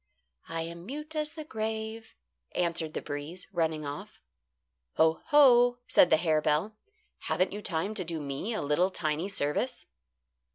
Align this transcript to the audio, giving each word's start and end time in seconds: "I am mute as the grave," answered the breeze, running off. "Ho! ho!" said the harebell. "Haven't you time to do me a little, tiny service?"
"I 0.49 0.63
am 0.63 0.87
mute 0.87 1.15
as 1.15 1.33
the 1.33 1.43
grave," 1.43 2.15
answered 2.53 2.95
the 2.95 3.03
breeze, 3.03 3.45
running 3.53 3.85
off. 3.85 4.19
"Ho! 4.95 5.21
ho!" 5.27 5.77
said 5.87 6.09
the 6.09 6.17
harebell. 6.17 6.75
"Haven't 7.25 7.53
you 7.53 7.61
time 7.61 7.93
to 7.93 8.03
do 8.03 8.19
me 8.19 8.51
a 8.55 8.63
little, 8.63 8.89
tiny 8.89 9.29
service?" 9.29 9.85